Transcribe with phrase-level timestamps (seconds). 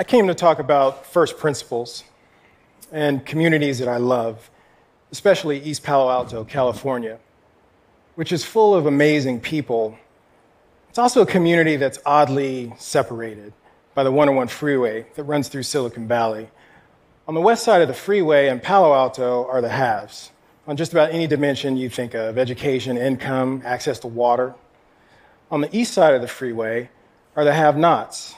[0.00, 2.04] I came to talk about first principles
[2.90, 4.48] and communities that I love,
[5.12, 7.18] especially East Palo Alto, California,
[8.14, 9.98] which is full of amazing people.
[10.88, 13.52] It's also a community that's oddly separated
[13.94, 16.48] by the 101 freeway that runs through Silicon Valley.
[17.28, 20.30] On the west side of the freeway in Palo Alto are the haves,
[20.66, 24.54] on just about any dimension you think of education, income, access to water.
[25.50, 26.88] On the east side of the freeway
[27.36, 28.34] are the have nots.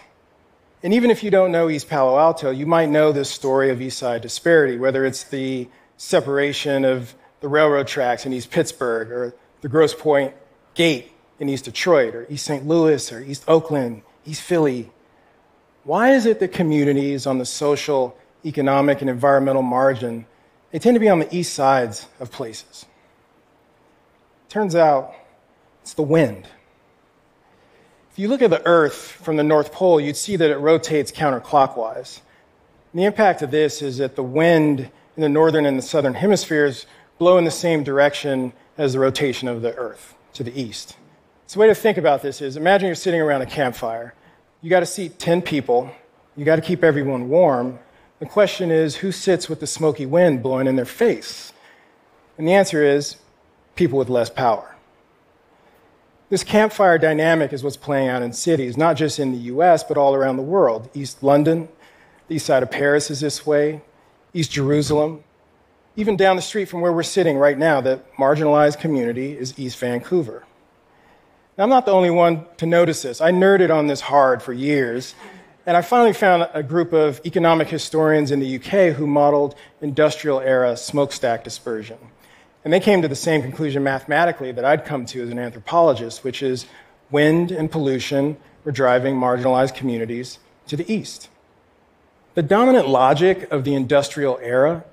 [0.82, 3.80] And even if you don't know East Palo Alto, you might know this story of
[3.80, 9.34] East Side disparity, whether it's the separation of the railroad tracks in East Pittsburgh, or
[9.60, 10.34] the Grosse Pointe
[10.74, 12.66] Gate in East Detroit, or East St.
[12.66, 14.90] Louis, or East Oakland, East Philly.
[15.84, 20.26] Why is it that communities on the social, economic, and environmental margin
[20.72, 22.86] they tend to be on the east sides of places?
[24.48, 25.14] Turns out
[25.82, 26.48] it's the wind.
[28.12, 31.10] If you look at the Earth from the North Pole, you'd see that it rotates
[31.10, 32.20] counterclockwise.
[32.92, 36.12] And the impact of this is that the wind in the northern and the southern
[36.12, 36.84] hemispheres
[37.16, 40.94] blow in the same direction as the rotation of the Earth to the east.
[41.46, 44.12] So, the way to think about this is imagine you're sitting around a campfire.
[44.60, 45.90] You got to seat 10 people,
[46.36, 47.78] you got to keep everyone warm.
[48.18, 51.54] The question is who sits with the smoky wind blowing in their face?
[52.36, 53.16] And the answer is
[53.74, 54.71] people with less power.
[56.32, 59.98] This campfire dynamic is what's playing out in cities, not just in the US, but
[59.98, 60.88] all around the world.
[60.94, 61.68] East London,
[62.26, 63.82] the east side of Paris is this way,
[64.32, 65.24] East Jerusalem.
[65.94, 69.76] Even down the street from where we're sitting right now, the marginalized community is East
[69.76, 70.46] Vancouver.
[71.58, 73.20] Now, I'm not the only one to notice this.
[73.20, 75.14] I nerded on this hard for years,
[75.66, 80.40] and I finally found a group of economic historians in the UK who modeled industrial
[80.40, 81.98] era smokestack dispersion.
[82.64, 86.22] And they came to the same conclusion mathematically that I'd come to as an anthropologist,
[86.22, 86.66] which is
[87.10, 90.38] wind and pollution were driving marginalized communities
[90.68, 91.28] to the east.
[92.34, 94.84] The dominant logic of the industrial era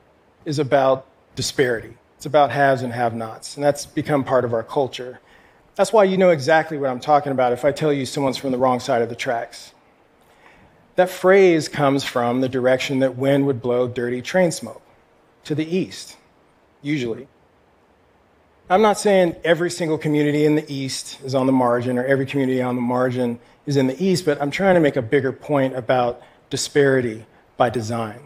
[0.46, 1.06] is about
[1.36, 1.96] disparity.
[2.18, 5.22] It's about haves and have nots, and that's become part of our culture.
[5.76, 8.52] That's why you know exactly what I'm talking about if I tell you someone's from
[8.52, 9.74] the wrong side of the tracks.
[10.96, 14.82] That phrase comes from the direction that wind would blow dirty train smoke
[15.46, 16.18] to the east,
[16.82, 17.30] usually.
[18.72, 22.28] I'm not saying every single community in the East is on the margin or every
[22.28, 25.32] community on the margin is in the East, but I'm trying to make a bigger
[25.32, 26.22] point about
[26.52, 27.26] disparity
[27.58, 28.20] by design.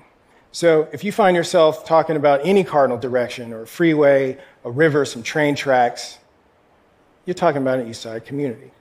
[0.52, 5.06] So if you find yourself talking about any cardinal direction or a freeway, a river,
[5.06, 6.20] some train tracks,
[7.26, 8.72] you're talking about an East Side community.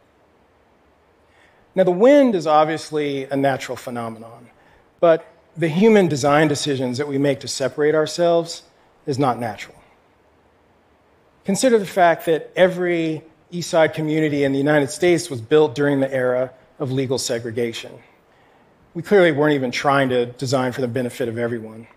[1.76, 4.50] Now, the wind is obviously a natural phenomenon,
[4.98, 5.24] but
[5.56, 8.64] the human design decisions that we make to separate ourselves
[9.06, 9.81] is not natural.
[11.44, 16.00] Consider the fact that every East Side community in the United States was built during
[16.00, 17.92] the era of legal segregation.
[18.94, 21.88] We clearly weren't even trying to design for the benefit of everyone.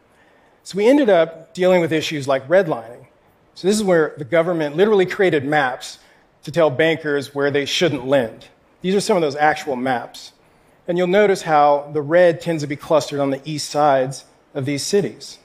[0.63, 3.05] So we ended up dealing with issues like redlining.
[3.53, 5.99] So this is where the government literally created maps
[6.43, 8.47] to tell bankers where they shouldn't lend.
[8.81, 10.31] These are some of those actual maps.
[10.87, 14.65] And you'll notice how the red tends to be clustered on the east sides of
[14.65, 15.37] these cities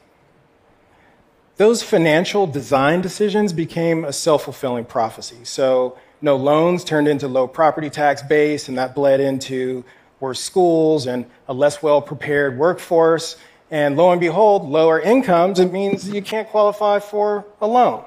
[1.60, 5.36] those financial design decisions became a self fulfilling prophecy.
[5.42, 9.84] So, no loans turned into low property tax base, and that bled into
[10.20, 13.36] worse schools and a less well prepared workforce.
[13.70, 18.06] And lo and behold, lower incomes, it means you can't qualify for a loan.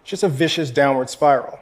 [0.00, 1.60] It's just a vicious downward spiral.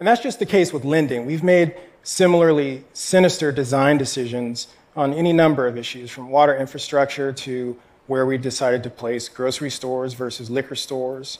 [0.00, 1.24] And that's just the case with lending.
[1.24, 7.78] We've made similarly sinister design decisions on any number of issues, from water infrastructure to
[8.06, 11.38] where we decided to place grocery stores versus liquor stores,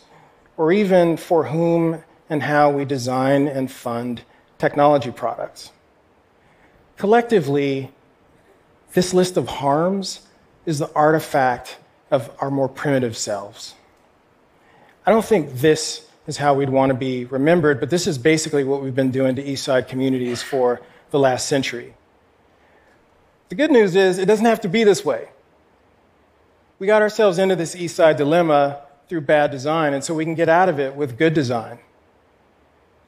[0.57, 4.23] or even for whom and how we design and fund
[4.59, 5.73] technology products.
[6.97, 7.91] Collectively,
[8.95, 10.21] this list of harms
[10.65, 11.77] is the artifact
[12.11, 13.75] of our more primitive selves.
[15.05, 18.65] I don't think this is how we'd want to be remembered, but this is basically
[18.65, 20.81] what we've been doing to East Side communities for
[21.11, 21.94] the last century.
[23.50, 25.29] The good news is it doesn't have to be this way
[26.85, 30.35] we got ourselves into this East Side dilemma through bad design, and so we can
[30.35, 31.79] get out of it with good design.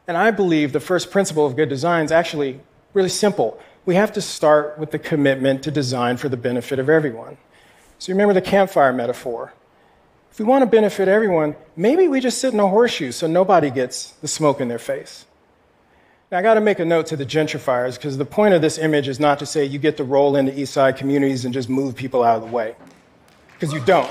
[0.09, 2.61] And I believe the first principle of good design is actually
[2.95, 3.61] really simple.
[3.85, 7.37] We have to start with the commitment to design for the benefit of everyone.
[7.99, 9.53] So remember the campfire metaphor.
[10.31, 13.71] If we want to benefit everyone, maybe we just sit in a horseshoe so nobody
[13.71, 15.27] gets the smoke in their face.
[16.33, 18.79] Now, I got to make a note to the gentrifiers because the point of this
[18.79, 21.69] image is not to say you get to roll into East Side communities and just
[21.69, 22.75] move people out of the way
[23.59, 24.11] because you don't.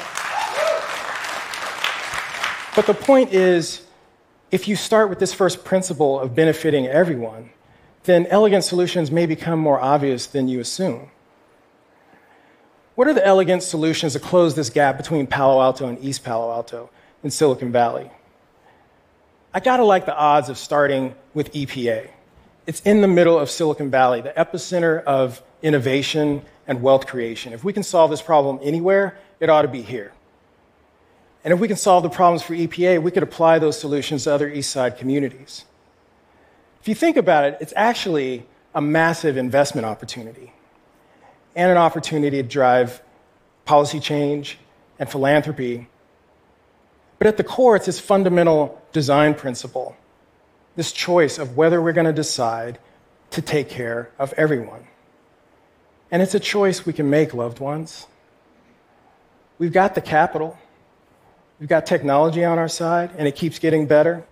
[2.76, 3.86] But the point is,
[4.52, 7.52] if you start with this first principle of benefiting everyone,
[8.04, 11.10] then elegant solutions may become more obvious than you assume.
[12.96, 16.52] What are the elegant solutions to close this gap between Palo Alto and East Palo
[16.52, 16.90] Alto
[17.24, 18.10] in Silicon Valley?
[19.54, 22.10] I gotta like the odds of starting with EPA.
[22.68, 27.54] It's in the middle of Silicon Valley, the epicenter of innovation and wealth creation.
[27.54, 30.14] If we can solve this problem anywhere, it ought to be here.
[31.44, 34.34] And if we can solve the problems for EPA, we could apply those solutions to
[34.34, 35.66] other East Side communities.
[36.82, 40.54] If you think about it, it's actually a massive investment opportunity
[41.56, 43.02] and an opportunity to drive
[43.66, 44.58] policy change
[45.00, 45.88] and philanthropy.
[47.20, 49.96] But at the core, it's this fundamental design principle
[50.76, 52.80] this choice of whether we're going to decide
[53.32, 54.88] to take care of everyone.
[56.16, 58.08] And it's a choice we can make, loved ones.
[59.58, 60.58] We've got the capital,
[61.60, 64.24] we've got technology on our side, and it keeps getting better.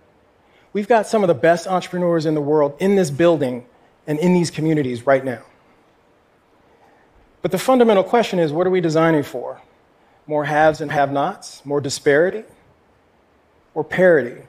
[0.72, 3.66] We've got some of the best entrepreneurs in the world in this building
[4.06, 5.42] and in these communities right now.
[7.42, 9.60] But the fundamental question is what are we designing for?
[10.26, 11.66] More haves and have nots?
[11.66, 12.44] More disparity?
[13.74, 14.40] Or parity?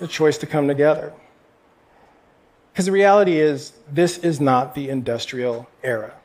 [0.00, 1.12] The choice to come together.
[2.72, 6.17] Because the reality is, this is not the industrial era.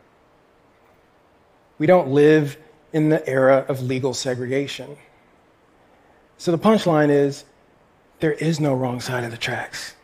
[1.77, 2.57] We don't live
[2.91, 4.97] in the era of legal segregation.
[6.37, 7.45] So the punchline is
[8.19, 9.95] there is no wrong side of the tracks.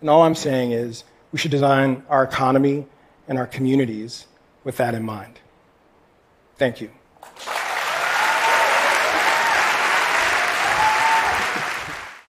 [0.00, 2.86] And all I'm saying is we should design our economy
[3.26, 4.26] and our communities
[4.62, 5.40] with that in mind.
[6.56, 6.90] Thank you.